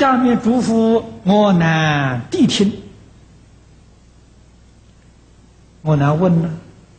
[0.00, 2.72] 下面嘱咐我难谛听。
[5.82, 6.50] 我难问呢？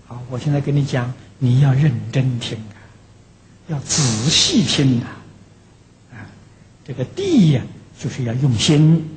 [0.05, 2.77] 好，我现在跟你讲，你要认真听啊，
[3.69, 5.17] 要仔细听啊。
[6.11, 6.29] 啊，
[6.85, 7.63] 这个谛呀，
[7.99, 9.09] 就是要用心，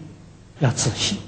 [0.60, 1.18] 要仔细。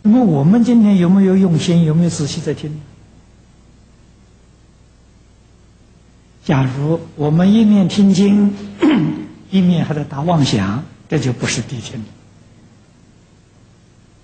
[0.00, 1.84] 那么我们今天有没有用心？
[1.84, 2.80] 有没有仔细在听？
[6.50, 8.52] 假如我们一面听经，
[9.52, 12.04] 一面还在打妄想，这就不是谛听。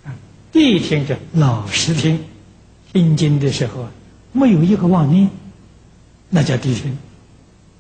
[0.04, 0.10] 啊，
[0.52, 2.18] 谛听着老实听，
[2.92, 3.86] 听经的时候
[4.32, 5.30] 没有一个妄念，
[6.28, 6.96] 那叫谛听；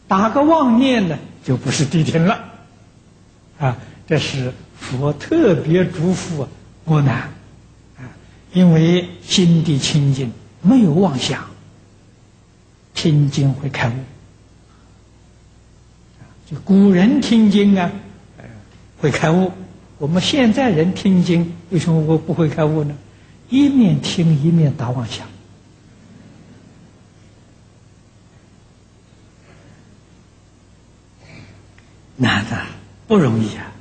[0.06, 2.38] 打个妄念呢，就不是谛听了。
[3.58, 3.76] 啊，
[4.06, 6.46] 这是佛特别嘱咐
[6.84, 7.28] 我难。
[8.52, 10.32] 因为心地清净，
[10.62, 11.44] 没有妄想，
[12.94, 13.94] 听经会开悟。
[16.48, 17.90] 就古人听经啊，
[18.98, 19.50] 会开悟。
[19.98, 22.96] 我们现在人听经，为什么我不会开悟呢？
[23.48, 25.26] 一面听一面打妄想，
[32.16, 32.56] 难的
[33.08, 33.72] 不容易啊。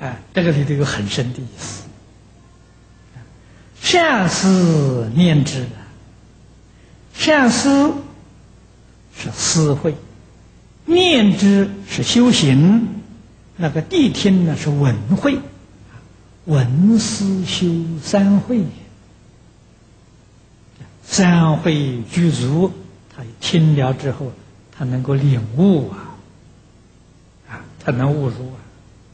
[0.00, 1.84] 啊，这个里头有很深的意思。
[3.80, 5.66] 善思念之，
[7.14, 7.92] 善思
[9.22, 9.94] 是思会，
[10.86, 12.88] 念之是修行，
[13.56, 15.38] 那个谛听呢是闻慧，
[16.46, 17.66] 闻思修
[18.02, 18.64] 三会，
[21.04, 22.72] 三会具足，
[23.14, 24.32] 他听了之后，
[24.72, 26.16] 他能够领悟啊，
[27.50, 28.52] 啊，他能悟入。